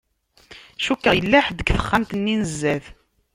Cukkeɣ 0.85 1.13
yella 1.15 1.39
ḥedd 1.45 1.57
deg 1.59 1.67
texxamt-nni 1.77 2.35
n 2.37 2.43
zdat. 2.51 2.85